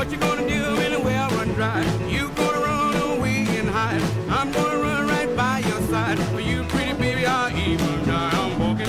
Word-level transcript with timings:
What 0.00 0.10
you 0.10 0.16
gonna 0.16 0.48
do 0.48 0.62
when 0.76 0.92
the 0.92 0.98
well 0.98 1.28
run 1.32 1.48
dry? 1.48 1.82
You 2.08 2.30
gonna 2.30 2.60
run 2.60 3.18
away 3.18 3.44
and 3.58 3.68
hide. 3.68 4.00
I'm 4.30 4.50
gonna 4.50 4.78
run 4.78 5.06
right 5.06 5.36
by 5.36 5.58
your 5.58 5.78
side. 5.90 6.18
For 6.30 6.40
you, 6.40 6.64
pretty 6.68 6.94
baby, 6.94 7.26
I 7.26 7.52
even 7.68 8.06
die. 8.06 8.30
I'm 8.32 8.58
walking. 8.58 8.86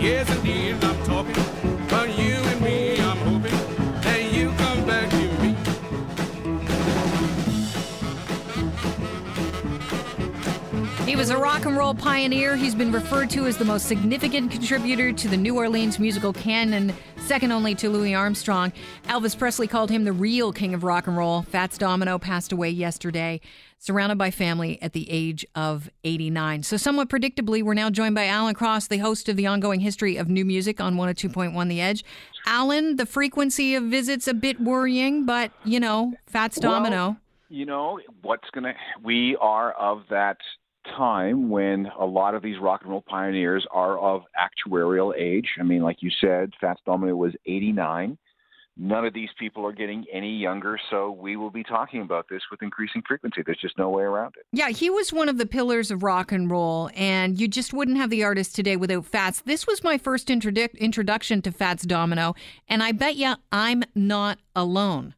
Yes, 0.00 0.28
indeed, 0.36 0.82
I'm 0.82 1.04
talking. 1.04 1.36
You 2.18 2.34
and 2.34 2.60
me, 2.62 3.00
I'm 3.00 3.16
hoping 3.18 3.56
that 4.00 4.32
you 4.32 4.50
come 4.54 4.84
back 4.84 5.08
to 5.10 5.16
me. 5.40 5.54
He 11.06 11.14
was 11.14 11.30
a 11.30 11.38
rock 11.38 11.64
and 11.64 11.76
roll 11.76 11.94
pioneer. 11.94 12.56
He's 12.56 12.74
been 12.74 12.90
referred 12.90 13.30
to 13.30 13.46
as 13.46 13.56
the 13.56 13.64
most 13.64 13.86
significant 13.86 14.50
contributor 14.50 15.12
to 15.12 15.28
the 15.28 15.36
New 15.36 15.56
Orleans 15.56 16.00
musical 16.00 16.32
canon, 16.32 16.92
second 17.24 17.52
only 17.52 17.74
to 17.74 17.88
Louis 17.88 18.14
Armstrong. 18.14 18.70
Elvis 19.04 19.36
Presley 19.36 19.66
called 19.66 19.90
him 19.90 20.04
the 20.04 20.12
real 20.12 20.52
king 20.52 20.74
of 20.74 20.84
rock 20.84 21.06
and 21.06 21.16
roll. 21.16 21.40
Fats 21.42 21.78
Domino 21.78 22.18
passed 22.18 22.52
away 22.52 22.68
yesterday, 22.68 23.40
surrounded 23.78 24.18
by 24.18 24.30
family 24.30 24.80
at 24.82 24.92
the 24.92 25.10
age 25.10 25.46
of 25.54 25.88
89. 26.04 26.64
So, 26.64 26.76
somewhat 26.76 27.08
predictably, 27.08 27.62
we're 27.62 27.72
now 27.72 27.88
joined 27.88 28.14
by 28.14 28.26
Alan 28.26 28.54
Cross, 28.54 28.88
the 28.88 28.98
host 28.98 29.30
of 29.30 29.36
the 29.36 29.46
ongoing 29.46 29.80
history 29.80 30.18
of 30.18 30.28
new 30.28 30.44
music 30.44 30.82
on 30.82 30.96
102.1 30.96 31.68
The 31.68 31.80
Edge. 31.80 32.04
Alan, 32.46 32.96
the 32.96 33.06
frequency 33.06 33.74
of 33.74 33.84
visits 33.84 34.28
a 34.28 34.34
bit 34.34 34.60
worrying, 34.60 35.24
but 35.24 35.50
you 35.64 35.80
know, 35.80 36.12
Fats 36.26 36.60
Domino. 36.60 36.96
Well, 36.96 37.16
you 37.48 37.64
know 37.64 38.00
what's 38.20 38.50
gonna? 38.52 38.74
We 39.02 39.34
are 39.40 39.72
of 39.72 40.02
that 40.10 40.36
time 40.96 41.48
when 41.48 41.88
a 41.98 42.04
lot 42.04 42.34
of 42.34 42.42
these 42.42 42.58
rock 42.60 42.82
and 42.82 42.90
roll 42.90 43.04
pioneers 43.06 43.66
are 43.70 43.98
of 43.98 44.22
actuarial 44.38 45.14
age. 45.18 45.48
I 45.58 45.62
mean, 45.62 45.82
like 45.82 45.98
you 46.00 46.10
said, 46.20 46.52
Fats 46.60 46.80
Domino 46.86 47.16
was 47.16 47.32
89. 47.46 48.16
None 48.76 49.04
of 49.04 49.14
these 49.14 49.28
people 49.38 49.64
are 49.64 49.72
getting 49.72 50.04
any 50.12 50.36
younger, 50.36 50.76
so 50.90 51.12
we 51.12 51.36
will 51.36 51.50
be 51.50 51.62
talking 51.62 52.02
about 52.02 52.26
this 52.28 52.42
with 52.50 52.60
increasing 52.60 53.02
frequency. 53.06 53.40
There's 53.46 53.60
just 53.60 53.78
no 53.78 53.88
way 53.88 54.02
around 54.02 54.34
it. 54.36 54.46
Yeah, 54.52 54.70
he 54.70 54.90
was 54.90 55.12
one 55.12 55.28
of 55.28 55.38
the 55.38 55.46
pillars 55.46 55.92
of 55.92 56.02
rock 56.02 56.32
and 56.32 56.50
roll, 56.50 56.90
and 56.96 57.40
you 57.40 57.46
just 57.46 57.72
wouldn't 57.72 57.98
have 57.98 58.10
the 58.10 58.24
artist 58.24 58.56
today 58.56 58.76
without 58.76 59.06
Fats. 59.06 59.42
This 59.42 59.64
was 59.64 59.84
my 59.84 59.96
first 59.96 60.26
introdu- 60.26 60.76
introduction 60.76 61.40
to 61.42 61.52
Fats 61.52 61.84
Domino, 61.84 62.34
and 62.66 62.82
I 62.82 62.90
bet 62.90 63.14
you 63.14 63.34
I'm 63.52 63.84
not 63.94 64.40
alone. 64.56 65.14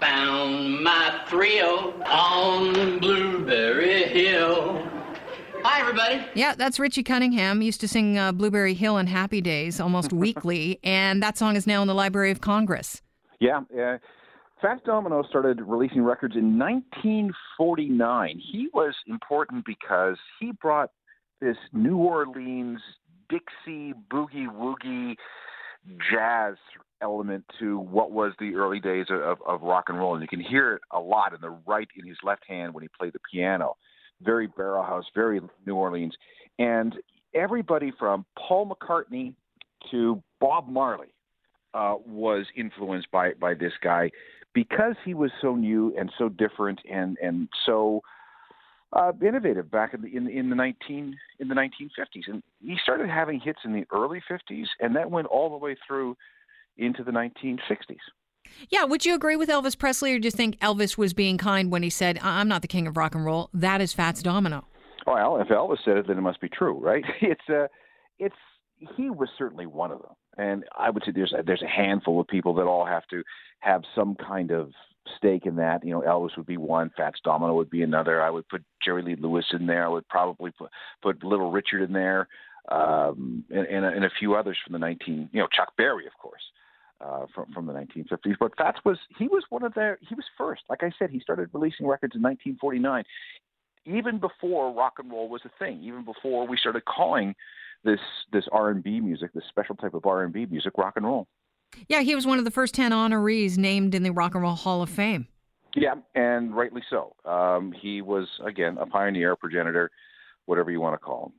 Found 0.00 0.84
my 0.84 1.22
thrill 1.26 1.94
on 2.04 2.98
Blueberry 2.98 4.04
Hill. 4.04 4.86
Hi, 5.62 5.80
everybody. 5.80 6.22
Yeah, 6.34 6.54
that's 6.54 6.78
Richie 6.78 7.02
Cunningham. 7.02 7.62
Used 7.62 7.80
to 7.80 7.88
sing 7.88 8.18
uh, 8.18 8.32
Blueberry 8.32 8.74
Hill 8.74 8.96
on 8.96 9.06
Happy 9.06 9.40
Days 9.40 9.80
almost 9.80 10.12
weekly, 10.12 10.78
and 10.84 11.22
that 11.22 11.38
song 11.38 11.56
is 11.56 11.66
now 11.66 11.80
in 11.80 11.88
the 11.88 11.94
Library 11.94 12.30
of 12.30 12.42
Congress. 12.42 13.00
Yeah, 13.40 13.60
uh, 13.78 13.96
Fats 14.60 14.82
Domino 14.84 15.22
started 15.28 15.62
releasing 15.62 16.02
records 16.02 16.36
in 16.36 16.58
1949. 16.58 18.40
He 18.52 18.68
was 18.74 18.94
important 19.06 19.64
because 19.64 20.16
he 20.40 20.52
brought 20.60 20.90
this 21.40 21.56
New 21.72 21.96
Orleans 21.96 22.80
Dixie 23.30 23.94
boogie 24.12 24.46
woogie 24.46 25.16
jazz 26.12 26.56
element 27.00 27.44
to 27.58 27.78
what 27.78 28.10
was 28.10 28.32
the 28.38 28.54
early 28.54 28.80
days 28.80 29.06
of, 29.10 29.38
of 29.46 29.62
rock 29.62 29.84
and 29.88 29.98
roll, 29.98 30.14
and 30.14 30.22
you 30.22 30.28
can 30.28 30.40
hear 30.40 30.74
it 30.74 30.82
a 30.92 30.98
lot 30.98 31.34
in 31.34 31.40
the 31.40 31.56
right 31.66 31.88
in 31.96 32.06
his 32.06 32.18
left 32.22 32.44
hand 32.48 32.72
when 32.74 32.82
he 32.82 32.88
played 32.98 33.12
the 33.12 33.20
piano. 33.30 33.76
Very 34.22 34.46
Barrel 34.46 34.82
House, 34.82 35.04
very 35.14 35.40
New 35.66 35.74
Orleans, 35.74 36.14
and 36.58 36.94
everybody 37.34 37.92
from 37.98 38.24
Paul 38.38 38.70
McCartney 38.70 39.34
to 39.90 40.22
Bob 40.40 40.68
Marley 40.68 41.08
uh, 41.74 41.96
was 42.06 42.46
influenced 42.56 43.10
by 43.10 43.32
by 43.34 43.52
this 43.54 43.72
guy 43.82 44.10
because 44.54 44.94
he 45.04 45.12
was 45.12 45.30
so 45.42 45.54
new 45.54 45.94
and 45.98 46.10
so 46.18 46.30
different 46.30 46.80
and 46.90 47.18
and 47.22 47.48
so 47.66 48.00
uh, 48.94 49.12
innovative 49.20 49.70
back 49.70 49.92
in 49.92 50.00
the 50.00 50.16
in, 50.16 50.28
in 50.28 50.48
the 50.48 50.56
nineteen 50.56 51.14
in 51.40 51.48
the 51.48 51.54
nineteen 51.54 51.90
fifties, 51.94 52.24
and 52.26 52.42
he 52.60 52.76
started 52.82 53.10
having 53.10 53.38
hits 53.38 53.58
in 53.64 53.72
the 53.74 53.84
early 53.92 54.22
fifties, 54.26 54.68
and 54.80 54.96
that 54.96 55.10
went 55.10 55.26
all 55.26 55.50
the 55.50 55.56
way 55.56 55.76
through 55.86 56.16
into 56.76 57.02
the 57.02 57.12
nineteen 57.12 57.58
sixties. 57.68 58.00
Yeah, 58.70 58.84
would 58.84 59.04
you 59.04 59.14
agree 59.14 59.36
with 59.36 59.48
Elvis 59.48 59.78
Presley, 59.78 60.14
or 60.14 60.18
do 60.18 60.26
you 60.26 60.30
think 60.30 60.58
Elvis 60.60 60.96
was 60.96 61.12
being 61.12 61.38
kind 61.38 61.70
when 61.70 61.82
he 61.82 61.90
said, 61.90 62.18
"I'm 62.22 62.48
not 62.48 62.62
the 62.62 62.68
king 62.68 62.86
of 62.86 62.96
rock 62.96 63.14
and 63.14 63.24
roll"? 63.24 63.50
That 63.52 63.80
is 63.80 63.92
Fats 63.92 64.22
Domino. 64.22 64.66
Well, 65.06 65.40
if 65.40 65.48
Elvis 65.48 65.78
said 65.84 65.98
it, 65.98 66.08
then 66.08 66.18
it 66.18 66.22
must 66.22 66.40
be 66.40 66.48
true, 66.48 66.78
right? 66.78 67.04
It's 67.20 67.48
uh, 67.48 67.68
it's 68.18 68.36
he 68.96 69.10
was 69.10 69.28
certainly 69.38 69.66
one 69.66 69.90
of 69.90 70.00
them, 70.02 70.14
and 70.36 70.64
I 70.76 70.90
would 70.90 71.02
say 71.04 71.12
there's 71.12 71.32
a, 71.32 71.42
there's 71.42 71.62
a 71.62 71.68
handful 71.68 72.20
of 72.20 72.26
people 72.26 72.54
that 72.54 72.66
all 72.66 72.84
have 72.84 73.06
to 73.08 73.22
have 73.60 73.82
some 73.94 74.16
kind 74.16 74.50
of 74.50 74.70
stake 75.16 75.46
in 75.46 75.56
that. 75.56 75.84
You 75.84 75.92
know, 75.92 76.00
Elvis 76.02 76.36
would 76.36 76.46
be 76.46 76.56
one, 76.56 76.90
Fats 76.96 77.20
Domino 77.24 77.54
would 77.54 77.70
be 77.70 77.82
another. 77.82 78.22
I 78.22 78.30
would 78.30 78.48
put 78.48 78.64
Jerry 78.84 79.02
Lee 79.02 79.16
Lewis 79.16 79.46
in 79.52 79.66
there. 79.66 79.84
I 79.84 79.88
would 79.88 80.08
probably 80.08 80.50
put 80.50 80.70
put 81.02 81.24
Little 81.24 81.50
Richard 81.50 81.82
in 81.82 81.92
there, 81.92 82.28
um, 82.70 83.44
and, 83.50 83.66
and, 83.66 83.84
and 83.84 84.04
a 84.04 84.10
few 84.18 84.34
others 84.34 84.58
from 84.64 84.72
the 84.72 84.78
19, 84.78 85.30
you 85.32 85.40
know, 85.40 85.48
Chuck 85.54 85.72
Berry, 85.76 86.06
of 86.06 86.12
course. 86.20 86.42
Uh, 86.98 87.26
from 87.34 87.52
from 87.52 87.66
the 87.66 87.74
1950s, 87.74 88.36
but 88.40 88.56
Fats 88.56 88.78
was 88.82 88.96
he 89.18 89.28
was 89.28 89.44
one 89.50 89.62
of 89.62 89.74
their 89.74 89.98
he 90.08 90.14
was 90.14 90.24
first. 90.38 90.62
Like 90.70 90.82
I 90.82 90.90
said, 90.98 91.10
he 91.10 91.20
started 91.20 91.50
releasing 91.52 91.86
records 91.86 92.14
in 92.14 92.22
1949, 92.22 93.04
even 93.84 94.18
before 94.18 94.72
rock 94.72 94.94
and 94.98 95.10
roll 95.10 95.28
was 95.28 95.42
a 95.44 95.50
thing. 95.58 95.82
Even 95.82 96.06
before 96.06 96.46
we 96.46 96.56
started 96.56 96.86
calling 96.86 97.34
this 97.84 98.00
this 98.32 98.44
R&B 98.50 99.00
music, 99.00 99.30
this 99.34 99.44
special 99.50 99.76
type 99.76 99.92
of 99.92 100.06
R&B 100.06 100.46
music, 100.46 100.72
rock 100.78 100.94
and 100.96 101.04
roll. 101.04 101.26
Yeah, 101.88 102.00
he 102.00 102.14
was 102.14 102.26
one 102.26 102.38
of 102.38 102.44
the 102.44 102.50
first 102.50 102.74
10 102.74 102.92
honorees 102.92 103.56
named 103.58 103.94
in 103.94 104.02
the 104.02 104.10
Rock 104.10 104.34
and 104.34 104.42
Roll 104.42 104.54
Hall 104.54 104.82
of 104.82 104.90
Fame. 104.90 105.26
Yeah, 105.74 105.94
and 106.14 106.56
rightly 106.56 106.82
so. 106.88 107.14
Um, 107.24 107.72
he 107.72 108.00
was, 108.00 108.26
again, 108.44 108.78
a 108.78 108.86
pioneer, 108.86 109.32
a 109.32 109.36
progenitor, 109.36 109.90
whatever 110.46 110.70
you 110.70 110.80
want 110.80 110.94
to 110.94 110.98
call 110.98 111.26
him. 111.26 111.32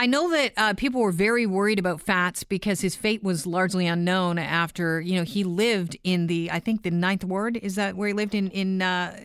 I 0.00 0.06
know 0.06 0.30
that 0.30 0.52
uh, 0.56 0.74
people 0.74 1.00
were 1.00 1.10
very 1.10 1.44
worried 1.44 1.80
about 1.80 2.00
Fats 2.00 2.44
because 2.44 2.80
his 2.80 2.94
fate 2.94 3.20
was 3.24 3.46
largely 3.46 3.88
unknown 3.88 4.38
after, 4.38 5.00
you 5.00 5.16
know, 5.16 5.24
he 5.24 5.42
lived 5.42 5.96
in 6.04 6.28
the, 6.28 6.50
I 6.52 6.60
think 6.60 6.84
the 6.84 6.92
Ninth 6.92 7.24
Ward, 7.24 7.56
is 7.56 7.74
that 7.74 7.96
where 7.96 8.06
he 8.06 8.14
lived 8.14 8.32
in, 8.32 8.48
in, 8.52 8.80
uh, 8.80 9.18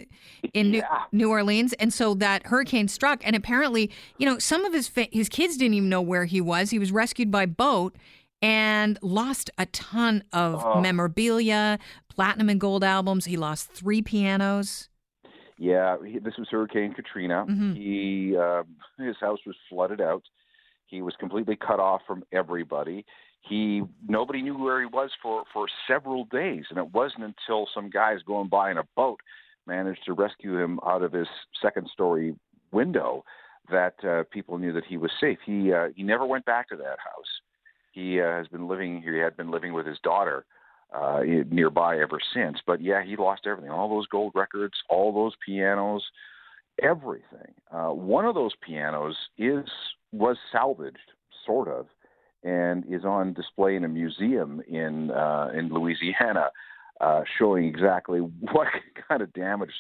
in 0.52 0.74
Yeah. 0.74 0.82
New, 1.12 1.20
New 1.26 1.30
Orleans? 1.30 1.74
And 1.74 1.94
so 1.94 2.16
that 2.16 2.48
hurricane 2.48 2.88
struck. 2.88 3.22
And 3.24 3.36
apparently, 3.36 3.92
you 4.18 4.26
know, 4.26 4.40
some 4.40 4.66
of 4.66 4.74
his, 4.74 4.88
fa- 4.88 5.08
his 5.12 5.30
kids 5.30 5.58
didn't 5.58 5.76
even 5.76 5.90
know 5.90 6.02
where 6.02 6.26
he 6.26 6.42
was. 6.42 6.72
He 6.72 6.80
was 6.80 6.92
rescued 6.92 7.30
by 7.30 7.46
boat 7.46 7.96
and 8.42 8.98
lost 9.04 9.52
a 9.60 9.68
ton 9.68 10.24
of 10.34 10.66
Oh. 10.66 10.82
memorabilia, 10.82 11.78
platinum 12.10 12.50
and 12.50 12.60
gold 12.60 12.84
albums. 12.84 13.26
He 13.26 13.38
lost 13.38 13.72
three 13.74 14.02
pianos. 14.02 14.90
Yeah, 15.60 15.98
he, 16.04 16.18
this 16.18 16.34
was 16.40 16.48
Hurricane 16.50 16.94
Katrina. 16.96 17.46
Mhm. 17.48 17.78
He 17.78 18.36
uh, 18.36 18.64
his 18.98 19.16
house 19.22 19.40
was 19.46 19.56
flooded 19.70 20.02
out. 20.02 20.24
He 20.94 21.02
was 21.02 21.16
completely 21.20 21.56
cut 21.56 21.80
off 21.80 22.02
from 22.06 22.24
everybody. 22.32 23.04
He 23.42 23.82
nobody 24.08 24.44
knew 24.44 24.56
where 24.56 24.80
he 24.80 24.86
was 24.86 25.10
for 25.24 25.44
for 25.52 25.66
several 25.88 26.26
days, 26.26 26.66
and 26.70 26.78
it 26.78 26.94
wasn't 26.94 27.24
until 27.24 27.68
some 27.74 27.90
guys 27.90 28.20
going 28.28 28.48
by 28.48 28.70
in 28.70 28.78
a 28.78 28.84
boat 28.96 29.20
managed 29.66 30.06
to 30.06 30.14
rescue 30.14 30.60
him 30.60 30.80
out 30.86 31.02
of 31.02 31.12
his 31.12 31.28
second 31.62 31.90
story 31.92 32.36
window 32.72 33.24
that 33.72 33.96
uh, 34.04 34.24
people 34.32 34.60
knew 34.60 34.72
that 34.74 34.86
he 34.86 34.98
was 34.98 35.10
safe. 35.20 35.40
He 35.44 35.74
uh, 35.74 35.88
he 35.96 36.04
never 36.04 36.28
went 36.28 36.46
back 36.46 36.70
to 36.70 36.76
that 36.76 37.00
house. 37.00 37.32
He 37.92 38.22
uh, 38.22 38.26
has 38.26 38.48
been 38.48 38.68
living. 38.68 39.02
He 39.02 39.18
had 39.18 39.36
been 39.36 39.50
living 39.50 39.74
with 39.74 39.88
his 39.88 39.98
daughter 40.04 40.46
uh, 40.94 41.22
nearby 41.50 41.98
ever 41.98 42.20
since. 42.36 42.60
But 42.68 42.82
yeah, 42.82 43.04
he 43.04 43.16
lost 43.16 43.48
everything. 43.48 43.72
All 43.72 43.90
those 43.90 44.08
gold 44.08 44.34
records, 44.36 44.76
all 44.92 45.12
those 45.12 45.34
pianos, 45.44 46.04
everything. 46.82 47.54
Uh, 47.72 47.90
one 47.90 48.26
of 48.26 48.36
those 48.36 48.54
pianos 48.62 49.16
is 49.40 49.66
was 50.14 50.38
salvaged, 50.52 51.12
sort 51.46 51.68
of, 51.68 51.88
and 52.44 52.86
is 52.88 53.04
on 53.04 53.34
display 53.34 53.76
in 53.76 53.84
a 53.84 53.90
museum 53.90 54.62
in 54.68 55.12
uh, 55.12 55.50
in 55.54 55.70
Louisiana, 55.70 56.52
uh, 57.02 57.22
showing 57.38 57.66
exactly 57.66 58.20
what 58.52 58.68
kind 59.08 59.22
of 59.22 59.34
damage 59.34 59.72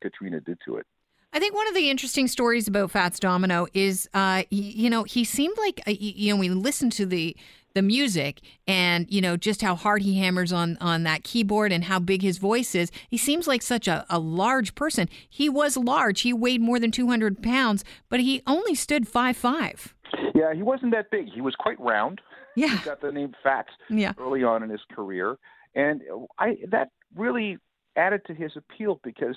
Katrina 0.00 0.40
did 0.40 0.58
to 0.64 0.76
it. 0.76 0.86
I 1.34 1.38
think 1.38 1.54
one 1.54 1.66
of 1.66 1.74
the 1.74 1.88
interesting 1.88 2.28
stories 2.28 2.68
about 2.68 2.90
Fats 2.90 3.18
Domino 3.18 3.66
is, 3.72 4.06
uh, 4.12 4.42
you 4.50 4.90
know, 4.90 5.04
he 5.04 5.24
seemed 5.24 5.56
like, 5.56 5.80
uh, 5.86 5.92
you 5.98 6.32
know, 6.32 6.38
we 6.38 6.50
listened 6.50 6.92
to 6.92 7.06
the 7.06 7.34
the 7.74 7.82
music 7.82 8.40
and 8.66 9.10
you 9.10 9.20
know 9.20 9.36
just 9.36 9.62
how 9.62 9.74
hard 9.74 10.02
he 10.02 10.18
hammers 10.18 10.52
on 10.52 10.76
on 10.80 11.02
that 11.04 11.24
keyboard 11.24 11.72
and 11.72 11.84
how 11.84 11.98
big 11.98 12.22
his 12.22 12.38
voice 12.38 12.74
is. 12.74 12.90
He 13.08 13.16
seems 13.16 13.46
like 13.46 13.62
such 13.62 13.88
a, 13.88 14.04
a 14.08 14.18
large 14.18 14.74
person. 14.74 15.08
He 15.28 15.48
was 15.48 15.76
large. 15.76 16.20
He 16.22 16.32
weighed 16.32 16.60
more 16.60 16.78
than 16.78 16.90
two 16.90 17.08
hundred 17.08 17.42
pounds, 17.42 17.84
but 18.08 18.20
he 18.20 18.42
only 18.46 18.74
stood 18.74 19.08
five 19.08 19.36
five. 19.36 19.94
Yeah, 20.34 20.54
he 20.54 20.62
wasn't 20.62 20.92
that 20.92 21.10
big. 21.10 21.28
He 21.32 21.40
was 21.40 21.54
quite 21.54 21.80
round. 21.80 22.20
Yeah, 22.54 22.78
He 22.78 22.84
got 22.84 23.00
the 23.00 23.10
name 23.10 23.34
Fats 23.42 23.70
yeah, 23.88 24.12
early 24.18 24.44
on 24.44 24.62
in 24.62 24.68
his 24.68 24.82
career, 24.94 25.38
and 25.74 26.02
I 26.38 26.58
that 26.70 26.90
really 27.16 27.58
added 27.96 28.22
to 28.26 28.34
his 28.34 28.52
appeal 28.56 29.00
because 29.02 29.36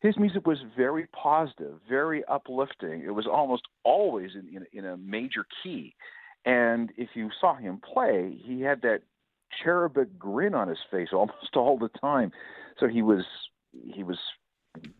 his 0.00 0.16
music 0.18 0.46
was 0.46 0.58
very 0.76 1.06
positive, 1.08 1.78
very 1.88 2.24
uplifting. 2.24 3.02
It 3.04 3.14
was 3.14 3.26
almost 3.26 3.62
always 3.84 4.30
in, 4.34 4.48
in, 4.56 4.66
in 4.72 4.84
a 4.84 4.96
major 4.96 5.46
key, 5.62 5.94
and 6.46 6.92
if 6.96 7.10
you 7.14 7.30
saw 7.40 7.56
him 7.56 7.78
play, 7.78 8.38
he 8.42 8.62
had 8.62 8.82
that 8.82 9.02
cherubic 9.62 10.18
grin 10.18 10.54
on 10.54 10.68
his 10.68 10.78
face 10.90 11.08
almost 11.12 11.56
all 11.56 11.76
the 11.76 11.90
time. 12.00 12.32
So 12.78 12.86
he 12.86 13.02
was 13.02 13.24
he 13.72 14.02
was 14.02 14.18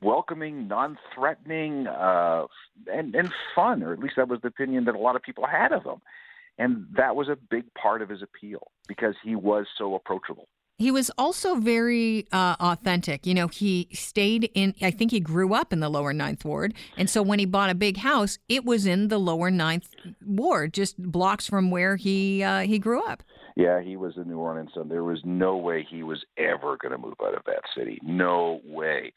welcoming, 0.02 0.66
non-threatening, 0.68 1.86
uh, 1.86 2.46
and 2.92 3.14
and 3.14 3.32
fun, 3.54 3.82
or 3.82 3.92
at 3.92 4.00
least 4.00 4.14
that 4.16 4.28
was 4.28 4.40
the 4.42 4.48
opinion 4.48 4.84
that 4.84 4.94
a 4.94 4.98
lot 4.98 5.16
of 5.16 5.22
people 5.22 5.46
had 5.46 5.72
of 5.72 5.84
him. 5.84 6.02
And 6.58 6.86
that 6.96 7.16
was 7.16 7.28
a 7.28 7.36
big 7.36 7.72
part 7.74 8.00
of 8.00 8.08
his 8.08 8.22
appeal 8.22 8.68
because 8.88 9.14
he 9.22 9.36
was 9.36 9.66
so 9.76 9.94
approachable. 9.94 10.48
He 10.78 10.90
was 10.90 11.10
also 11.16 11.54
very 11.54 12.26
uh, 12.32 12.56
authentic. 12.60 13.26
You 13.26 13.32
know, 13.32 13.48
he 13.48 13.88
stayed 13.94 14.50
in, 14.54 14.74
I 14.82 14.90
think 14.90 15.10
he 15.10 15.20
grew 15.20 15.54
up 15.54 15.72
in 15.72 15.80
the 15.80 15.88
lower 15.88 16.12
ninth 16.12 16.44
ward. 16.44 16.74
And 16.98 17.08
so 17.08 17.22
when 17.22 17.38
he 17.38 17.46
bought 17.46 17.70
a 17.70 17.74
big 17.74 17.96
house, 17.96 18.38
it 18.50 18.64
was 18.66 18.84
in 18.84 19.08
the 19.08 19.18
lower 19.18 19.50
ninth 19.50 19.88
ward, 20.24 20.74
just 20.74 20.98
blocks 20.98 21.46
from 21.46 21.70
where 21.70 21.96
he 21.96 22.42
uh, 22.42 22.60
he 22.60 22.78
grew 22.78 23.02
up. 23.06 23.22
Yeah, 23.56 23.80
he 23.80 23.96
was 23.96 24.18
a 24.18 24.24
New 24.24 24.38
Orleans 24.38 24.70
son. 24.74 24.90
There 24.90 25.02
was 25.02 25.20
no 25.24 25.56
way 25.56 25.82
he 25.88 26.02
was 26.02 26.22
ever 26.36 26.76
going 26.76 26.92
to 26.92 26.98
move 26.98 27.14
out 27.24 27.34
of 27.34 27.44
that 27.46 27.62
city. 27.74 27.98
No 28.02 28.60
way. 28.66 29.14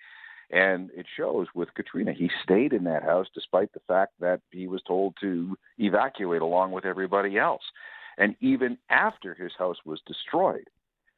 And 0.52 0.90
it 0.96 1.06
shows 1.18 1.48
with 1.54 1.74
Katrina. 1.74 2.14
He 2.14 2.32
stayed 2.42 2.72
in 2.72 2.86
that 2.86 3.04
house 3.04 3.28
despite 3.34 3.74
the 3.74 3.82
fact 3.86 4.14
that 4.22 4.40
he 4.52 4.68
was 4.68 4.82
told 4.88 5.16
to 5.20 5.58
evacuate 5.78 6.42
along 6.42 6.72
with 6.72 6.86
everybody 6.86 7.38
else. 7.38 7.64
And 8.18 8.38
even 8.40 8.78
after 8.90 9.34
his 9.34 9.52
house 9.58 9.78
was 9.86 10.02
destroyed, 10.08 10.70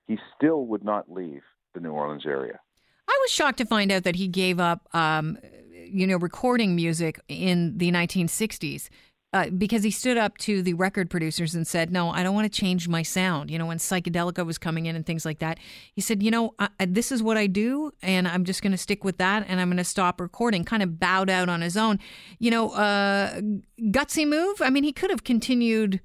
he 0.08 0.18
still 0.36 0.66
would 0.66 0.84
not 0.84 1.12
leave 1.12 1.42
the 1.74 1.80
New 1.80 1.92
Orleans 1.92 2.26
area. 2.26 2.60
I 3.08 3.18
was 3.22 3.32
shocked 3.32 3.58
to 3.60 3.66
find 3.66 3.92
out 3.92 4.04
that 4.04 4.16
he 4.16 4.28
gave 4.28 4.60
up, 4.60 4.88
um, 4.94 5.38
you 5.74 6.08
know, 6.08 6.18
recording 6.18 6.76
music 6.76 7.20
in 7.28 7.78
the 7.78 7.92
1960s 7.92 8.90
uh, 9.34 9.50
because 9.50 9.84
he 9.84 9.92
stood 9.92 10.18
up 10.18 10.38
to 10.38 10.62
the 10.62 10.74
record 10.74 11.10
producers 11.10 11.56
and 11.56 11.66
said, 11.66 11.90
"No, 11.90 12.10
I 12.10 12.22
don't 12.22 12.36
want 12.36 12.52
to 12.52 12.60
change 12.60 12.90
my 12.90 13.02
sound." 13.02 13.50
You 13.50 13.58
know, 13.58 13.66
when 13.66 13.78
psychedelica 13.78 14.46
was 14.46 14.58
coming 14.58 14.88
in 14.88 14.96
and 14.96 15.06
things 15.06 15.24
like 15.24 15.40
that, 15.40 15.58
he 15.94 16.02
said, 16.02 16.22
"You 16.22 16.32
know, 16.32 16.54
I, 16.60 16.70
this 16.86 17.12
is 17.12 17.24
what 17.24 17.38
I 17.38 17.48
do, 17.48 17.92
and 18.02 18.28
I'm 18.28 18.44
just 18.44 18.62
going 18.62 18.74
to 18.74 18.78
stick 18.78 19.06
with 19.06 19.18
that, 19.20 19.46
and 19.48 19.62
I'm 19.62 19.70
going 19.70 19.78
to 19.78 19.86
stop 19.86 20.20
recording." 20.20 20.66
Kind 20.66 20.84
of 20.84 21.00
bowed 21.00 21.30
out 21.30 21.48
on 21.48 21.62
his 21.62 21.78
own. 21.78 22.00
You 22.40 22.52
know, 22.52 22.72
uh, 22.72 23.40
gutsy 23.80 24.28
move. 24.28 24.62
I 24.62 24.70
mean, 24.70 24.84
he 24.84 24.92
could 24.92 25.12
have 25.12 25.24
continued 25.24 26.02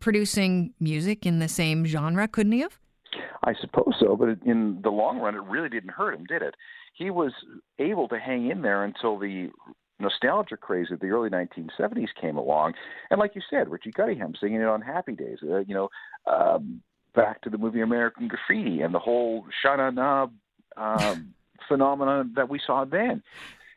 producing 0.00 0.72
music 0.80 1.26
in 1.26 1.40
the 1.40 1.48
same 1.48 1.84
genre, 1.84 2.26
couldn't 2.26 2.52
he 2.52 2.60
have? 2.60 2.78
I 3.44 3.54
suppose 3.60 3.94
so, 3.98 4.16
but 4.16 4.28
in 4.44 4.80
the 4.82 4.90
long 4.90 5.18
run, 5.18 5.34
it 5.34 5.42
really 5.42 5.68
didn't 5.68 5.90
hurt 5.90 6.14
him, 6.14 6.24
did 6.24 6.42
it? 6.42 6.54
He 6.94 7.10
was 7.10 7.32
able 7.78 8.08
to 8.08 8.18
hang 8.18 8.50
in 8.50 8.62
there 8.62 8.84
until 8.84 9.18
the 9.18 9.50
nostalgia 9.98 10.56
craze 10.56 10.90
of 10.90 11.00
the 11.00 11.08
early 11.08 11.30
1970s 11.30 12.08
came 12.20 12.36
along, 12.36 12.74
and 13.10 13.18
like 13.18 13.34
you 13.34 13.42
said, 13.50 13.68
Richie 13.68 13.92
Cunningham 13.92 14.34
singing 14.40 14.60
it 14.60 14.66
on 14.66 14.80
Happy 14.80 15.14
Days. 15.14 15.38
Uh, 15.42 15.58
you 15.58 15.74
know, 15.74 15.88
um, 16.30 16.82
back 17.14 17.40
to 17.42 17.50
the 17.50 17.58
movie 17.58 17.80
American 17.80 18.28
Graffiti 18.28 18.80
and 18.80 18.94
the 18.94 18.98
whole 18.98 19.44
Sha 19.62 19.90
Na 19.90 20.26
um, 20.76 21.34
phenomenon 21.68 22.32
that 22.36 22.48
we 22.48 22.60
saw 22.64 22.84
then. 22.84 23.22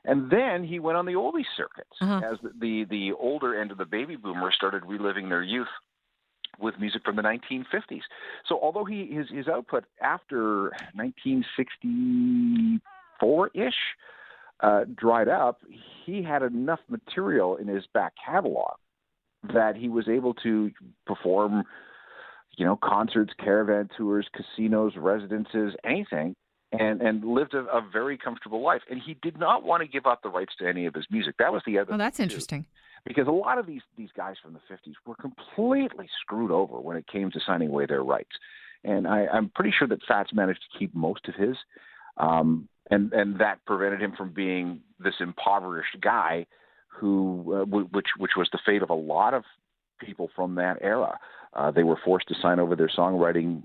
And 0.07 0.29
then 0.29 0.63
he 0.63 0.79
went 0.79 0.97
on 0.97 1.07
the 1.07 1.13
oldie 1.13 1.45
circuits 1.57 1.97
uh-huh. 1.99 2.21
as 2.31 2.37
the, 2.41 2.51
the 2.59 2.85
the 2.89 3.13
older 3.13 3.59
end 3.59 3.71
of 3.71 3.79
the 3.79 3.85
baby 3.85 4.15
boomers 4.15 4.53
started 4.55 4.83
reliving 4.85 5.29
their 5.29 5.41
youth 5.41 5.67
with 6.59 6.77
music 6.79 7.03
from 7.03 7.15
the 7.15 7.21
1950s. 7.21 8.01
So 8.47 8.59
although 8.61 8.85
he 8.85 9.07
his 9.07 9.29
his 9.29 9.47
output 9.47 9.85
after 10.01 10.71
1964 10.93 13.51
ish 13.53 13.73
uh, 14.61 14.85
dried 14.95 15.27
up, 15.27 15.59
he 16.05 16.23
had 16.23 16.41
enough 16.43 16.79
material 16.89 17.57
in 17.57 17.67
his 17.67 17.85
back 17.93 18.13
catalog 18.23 18.77
that 19.53 19.75
he 19.75 19.89
was 19.89 20.07
able 20.07 20.33
to 20.33 20.71
perform, 21.05 21.63
you 22.57 22.65
know, 22.65 22.79
concerts, 22.81 23.33
caravan 23.37 23.89
tours, 23.97 24.27
casinos, 24.33 24.93
residences, 24.97 25.73
anything, 25.83 26.35
and 26.79 27.01
and 27.01 27.23
lived 27.23 27.53
a, 27.53 27.65
a 27.65 27.81
very 27.81 28.17
comfortable 28.17 28.61
life. 28.61 28.81
And 28.89 29.01
he 29.01 29.15
did 29.21 29.37
not 29.37 29.63
want 29.63 29.81
to 29.81 29.87
give 29.87 30.05
up 30.05 30.21
the 30.23 30.29
rights 30.29 30.53
to 30.59 30.67
any 30.67 30.85
of 30.85 30.93
his 30.93 31.05
music. 31.09 31.35
That 31.39 31.51
was 31.53 31.61
the 31.65 31.79
other. 31.79 31.93
Oh, 31.93 31.97
that's 31.97 32.19
interesting. 32.19 32.63
Too. 32.63 32.69
Because 33.05 33.27
a 33.27 33.31
lot 33.31 33.57
of 33.57 33.67
these 33.67 33.81
these 33.97 34.09
guys 34.15 34.35
from 34.41 34.53
the 34.53 34.59
'50s 34.73 34.93
were 35.05 35.15
completely 35.15 36.09
screwed 36.21 36.51
over 36.51 36.79
when 36.79 36.97
it 36.97 37.05
came 37.07 37.31
to 37.31 37.39
signing 37.45 37.69
away 37.69 37.85
their 37.85 38.03
rights, 38.03 38.31
and 38.83 39.07
I, 39.07 39.27
I'm 39.27 39.49
pretty 39.49 39.73
sure 39.77 39.87
that 39.87 39.99
Fats 40.07 40.33
managed 40.33 40.61
to 40.71 40.79
keep 40.79 40.95
most 40.95 41.27
of 41.27 41.35
his. 41.35 41.55
Um, 42.17 42.67
and 42.89 43.11
and 43.13 43.39
that 43.39 43.65
prevented 43.65 44.01
him 44.01 44.13
from 44.15 44.31
being 44.33 44.81
this 44.99 45.15
impoverished 45.19 45.99
guy 46.01 46.45
who 46.87 47.61
uh, 47.61 47.65
which 47.65 48.07
which 48.17 48.31
was 48.37 48.47
the 48.51 48.59
fate 48.65 48.81
of 48.81 48.89
a 48.89 48.95
lot 48.95 49.33
of 49.33 49.43
people 49.99 50.29
from 50.35 50.55
that 50.55 50.77
era. 50.81 51.19
Uh, 51.53 51.71
they 51.71 51.83
were 51.83 51.97
forced 52.03 52.27
to 52.27 52.35
sign 52.41 52.59
over 52.59 52.75
their 52.75 52.89
songwriting 52.89 53.63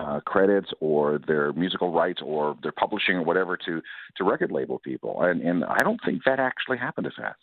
uh, 0.00 0.20
credits 0.20 0.70
or 0.80 1.20
their 1.26 1.52
musical 1.52 1.92
rights 1.92 2.20
or 2.24 2.56
their 2.62 2.72
publishing 2.72 3.16
or 3.16 3.22
whatever 3.22 3.56
to 3.56 3.82
to 4.16 4.24
record 4.24 4.50
label 4.50 4.78
people, 4.78 5.22
and 5.22 5.40
and 5.40 5.64
I 5.64 5.78
don't 5.82 6.00
think 6.04 6.22
that 6.24 6.40
actually 6.40 6.78
happened 6.78 7.04
to 7.04 7.22
Fats. 7.22 7.38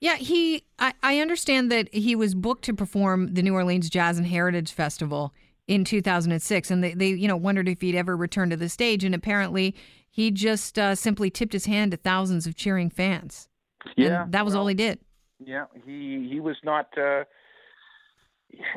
Yeah, 0.00 0.16
he. 0.16 0.64
I, 0.78 0.92
I 1.02 1.20
understand 1.20 1.70
that 1.72 1.92
he 1.94 2.14
was 2.14 2.34
booked 2.34 2.64
to 2.64 2.74
perform 2.74 3.34
the 3.34 3.42
New 3.42 3.54
Orleans 3.54 3.88
Jazz 3.88 4.18
and 4.18 4.26
Heritage 4.26 4.72
Festival 4.72 5.32
in 5.66 5.84
2006, 5.84 6.70
and 6.70 6.84
they, 6.84 6.94
they 6.94 7.08
you 7.08 7.28
know 7.28 7.36
wondered 7.36 7.68
if 7.68 7.80
he'd 7.80 7.94
ever 7.94 8.16
return 8.16 8.50
to 8.50 8.56
the 8.56 8.68
stage, 8.68 9.04
and 9.04 9.14
apparently 9.14 9.74
he 10.10 10.30
just 10.30 10.78
uh, 10.78 10.94
simply 10.94 11.30
tipped 11.30 11.52
his 11.52 11.66
hand 11.66 11.92
to 11.92 11.96
thousands 11.96 12.46
of 12.46 12.56
cheering 12.56 12.90
fans. 12.90 13.48
Yeah, 13.96 14.24
and 14.24 14.32
that 14.32 14.44
was 14.44 14.54
well, 14.54 14.62
all 14.62 14.66
he 14.66 14.74
did. 14.74 14.98
Yeah, 15.44 15.66
he 15.84 16.28
he 16.30 16.40
was 16.40 16.56
not. 16.62 16.88
Uh, 16.98 17.24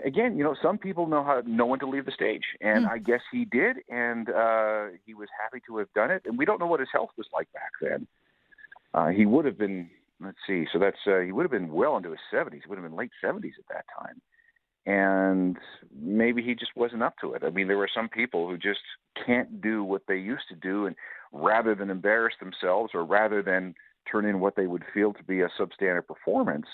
again, 0.06 0.38
you 0.38 0.44
know, 0.44 0.56
some 0.62 0.78
people 0.78 1.08
know 1.08 1.24
how 1.24 1.42
know 1.46 1.66
when 1.66 1.80
to 1.80 1.88
leave 1.88 2.06
the 2.06 2.12
stage, 2.12 2.44
and 2.62 2.86
mm. 2.86 2.92
I 2.92 2.98
guess 2.98 3.22
he 3.32 3.46
did, 3.46 3.78
and 3.90 4.30
uh, 4.30 4.88
he 5.06 5.14
was 5.14 5.28
happy 5.42 5.62
to 5.68 5.78
have 5.78 5.92
done 5.94 6.12
it. 6.12 6.24
And 6.26 6.38
we 6.38 6.46
don't 6.46 6.60
know 6.60 6.68
what 6.68 6.80
his 6.80 6.90
health 6.92 7.10
was 7.18 7.28
like 7.34 7.52
back 7.54 7.72
then. 7.82 8.08
Uh, 8.94 9.08
he 9.08 9.26
would 9.26 9.46
have 9.46 9.58
been. 9.58 9.90
Let's 10.22 10.38
see. 10.46 10.66
So 10.74 10.80
that's 10.80 10.98
uh, 11.08 11.20
he 11.20 11.32
would 11.32 11.44
have 11.44 11.52
been 11.52 11.72
well 11.72 11.96
into 11.96 12.10
his 12.10 12.20
seventies. 12.30 12.64
Would 12.68 12.78
have 12.78 12.88
been 12.88 12.98
late 12.98 13.12
seventies 13.22 13.54
at 13.58 13.74
that 13.74 13.86
time 13.98 14.22
and 14.86 15.58
maybe 16.02 16.42
he 16.42 16.56
just 16.56 16.76
wasn't 16.76 17.04
up 17.04 17.16
to 17.22 17.34
it. 17.34 17.44
I 17.46 17.52
mean, 17.52 17.68
there 17.68 17.78
were 17.78 17.90
some 17.94 18.10
people 18.10 18.50
who 18.50 18.58
just 18.58 18.80
can't 19.26 19.62
do 19.62 19.84
what 19.84 20.04
they 20.08 20.18
used 20.18 20.48
to 20.50 20.56
do, 20.56 20.88
and 20.88 20.96
rather 21.32 21.76
than 21.76 21.90
embarrass 21.90 22.34
themselves 22.40 22.92
or 22.94 23.06
rather 23.06 23.44
than 23.44 23.76
turn 24.12 24.26
in 24.26 24.40
what 24.40 24.56
they 24.56 24.66
would 24.66 24.84
feel 24.92 25.14
to 25.14 25.24
be 25.24 25.42
a 25.42 25.50
substandard 25.60 26.08
performance, 26.08 26.66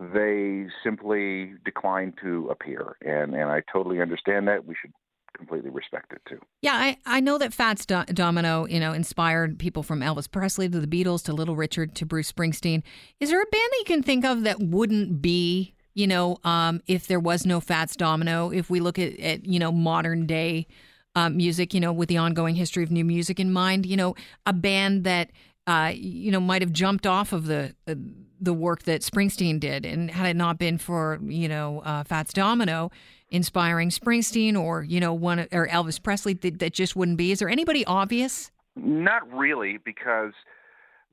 they 0.00 0.66
simply 0.82 1.54
declined 1.64 2.14
to 2.22 2.48
appear. 2.50 2.96
And 3.02 3.34
and 3.34 3.50
I 3.50 3.62
totally 3.72 4.00
understand 4.00 4.48
that. 4.48 4.64
We 4.64 4.74
should 4.80 4.92
completely 5.36 5.70
respect 5.70 6.12
it 6.12 6.20
too. 6.28 6.40
Yeah, 6.62 6.74
I, 6.74 6.96
I 7.06 7.20
know 7.20 7.38
that 7.38 7.54
Fats 7.54 7.86
Do- 7.86 8.04
Domino, 8.06 8.66
you 8.66 8.80
know, 8.80 8.92
inspired 8.92 9.58
people 9.58 9.82
from 9.82 10.00
Elvis 10.00 10.30
Presley 10.30 10.68
to 10.68 10.80
the 10.80 10.86
Beatles 10.86 11.24
to 11.24 11.32
Little 11.32 11.54
Richard 11.54 11.94
to 11.96 12.06
Bruce 12.06 12.32
Springsteen. 12.32 12.82
Is 13.20 13.30
there 13.30 13.40
a 13.40 13.46
band 13.46 13.70
that 13.70 13.78
you 13.78 13.84
can 13.84 14.02
think 14.02 14.24
of 14.24 14.42
that 14.42 14.60
wouldn't 14.60 15.22
be 15.22 15.74
you 15.94 16.06
know, 16.06 16.38
um, 16.44 16.80
if 16.86 17.08
there 17.08 17.18
was 17.18 17.44
no 17.44 17.58
Fats 17.58 17.96
Domino, 17.96 18.50
if 18.50 18.70
we 18.70 18.78
look 18.78 19.00
at, 19.00 19.18
at 19.18 19.44
you 19.46 19.58
know, 19.58 19.72
modern 19.72 20.26
day 20.26 20.68
um, 21.16 21.36
music, 21.36 21.74
you 21.74 21.80
know, 21.80 21.92
with 21.92 22.08
the 22.08 22.16
ongoing 22.16 22.54
history 22.54 22.84
of 22.84 22.92
new 22.92 23.04
music 23.04 23.40
in 23.40 23.52
mind, 23.52 23.84
you 23.84 23.96
know, 23.96 24.14
a 24.46 24.52
band 24.52 25.02
that, 25.02 25.30
uh, 25.66 25.90
you 25.92 26.30
know, 26.30 26.38
might 26.38 26.62
have 26.62 26.72
jumped 26.72 27.04
off 27.04 27.32
of 27.32 27.46
the, 27.46 27.74
uh, 27.88 27.96
the 28.40 28.54
work 28.54 28.84
that 28.84 29.02
Springsteen 29.02 29.60
did. 29.60 29.84
And 29.84 30.10
had 30.10 30.26
it 30.26 30.36
not 30.36 30.58
been 30.58 30.78
for, 30.78 31.18
you 31.22 31.48
know, 31.48 31.80
uh, 31.80 32.04
Fats 32.04 32.32
Domino 32.32 32.90
inspiring 33.30 33.90
Springsteen 33.90 34.56
or, 34.56 34.82
you 34.82 35.00
know, 35.00 35.12
one 35.12 35.40
or 35.52 35.68
Elvis 35.68 36.02
Presley, 36.02 36.34
that, 36.34 36.58
that 36.58 36.72
just 36.72 36.96
wouldn't 36.96 37.18
be. 37.18 37.32
Is 37.32 37.40
there 37.40 37.48
anybody 37.48 37.84
obvious? 37.84 38.50
Not 38.76 39.30
really, 39.32 39.78
because– 39.84 40.32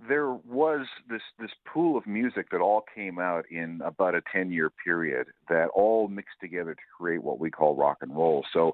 there 0.07 0.31
was 0.31 0.87
this 1.09 1.21
this 1.39 1.51
pool 1.65 1.97
of 1.97 2.05
music 2.05 2.49
that 2.51 2.59
all 2.59 2.83
came 2.93 3.17
out 3.17 3.45
in 3.49 3.81
about 3.83 4.13
a 4.13 4.21
10 4.31 4.51
year 4.51 4.69
period 4.69 5.27
that 5.47 5.67
all 5.73 6.07
mixed 6.07 6.35
together 6.41 6.75
to 6.75 6.81
create 6.97 7.23
what 7.23 7.39
we 7.39 7.49
call 7.49 7.75
rock 7.75 7.97
and 8.01 8.15
roll 8.15 8.45
so 8.53 8.73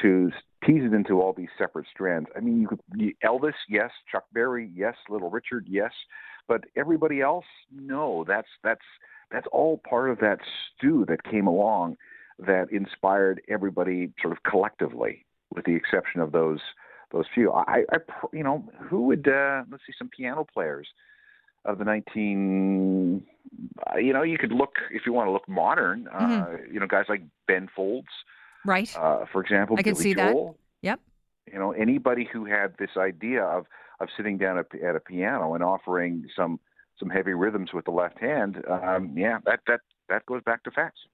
to 0.00 0.30
tease 0.64 0.82
it 0.82 0.94
into 0.94 1.20
all 1.20 1.34
these 1.34 1.50
separate 1.58 1.86
strands 1.92 2.28
i 2.36 2.40
mean 2.40 2.60
you 2.60 2.68
could 2.68 2.80
elvis 3.22 3.52
yes 3.68 3.90
chuck 4.10 4.24
berry 4.32 4.70
yes 4.74 4.94
little 5.10 5.30
richard 5.30 5.66
yes 5.68 5.92
but 6.52 6.64
everybody 6.76 7.22
else 7.22 7.46
no 7.74 8.24
that's 8.28 8.48
that's 8.62 8.84
that's 9.30 9.46
all 9.52 9.80
part 9.88 10.10
of 10.10 10.18
that 10.18 10.38
stew 10.68 11.06
that 11.08 11.24
came 11.24 11.46
along 11.46 11.96
that 12.38 12.70
inspired 12.70 13.40
everybody 13.48 14.12
sort 14.20 14.36
of 14.36 14.42
collectively 14.42 15.24
with 15.54 15.64
the 15.64 15.74
exception 15.74 16.20
of 16.20 16.32
those 16.32 16.60
those 17.10 17.24
few. 17.34 17.52
I, 17.52 17.84
I 17.90 17.98
you 18.32 18.42
know, 18.42 18.68
who 18.88 19.02
would 19.02 19.26
uh, 19.28 19.62
let's 19.70 19.82
see 19.86 19.94
some 19.98 20.08
piano 20.08 20.44
players 20.44 20.88
of 21.64 21.78
the 21.78 21.84
19 21.84 23.22
uh, 23.86 23.96
you 23.96 24.12
know 24.12 24.22
you 24.22 24.36
could 24.36 24.52
look 24.52 24.74
if 24.90 25.02
you 25.06 25.12
want 25.12 25.28
to 25.28 25.30
look 25.30 25.48
modern 25.48 26.08
uh, 26.12 26.18
mm-hmm. 26.18 26.74
you 26.74 26.80
know 26.80 26.88
guys 26.88 27.04
like 27.08 27.22
ben 27.46 27.68
folds 27.76 28.08
right 28.66 28.92
uh, 28.98 29.24
for 29.30 29.40
example 29.40 29.76
i 29.78 29.82
can 29.82 29.92
Billy 29.92 30.02
see 30.02 30.14
Joel, 30.14 30.56
that 30.82 30.88
yep 30.88 31.00
you 31.52 31.60
know 31.60 31.70
anybody 31.70 32.28
who 32.32 32.46
had 32.46 32.74
this 32.80 32.90
idea 32.96 33.44
of 33.44 33.66
of 34.02 34.08
sitting 34.16 34.38
down 34.38 34.58
at, 34.58 34.66
at 34.82 34.96
a 34.96 35.00
piano 35.00 35.54
and 35.54 35.62
offering 35.62 36.26
some 36.36 36.58
some 36.98 37.08
heavy 37.08 37.32
rhythms 37.32 37.70
with 37.72 37.84
the 37.84 37.90
left 37.90 38.18
hand 38.18 38.62
um, 38.68 39.12
yeah 39.16 39.38
that 39.44 39.60
that 39.66 39.80
that 40.08 40.24
goes 40.26 40.42
back 40.44 40.62
to 40.64 40.70
Fats 40.70 40.98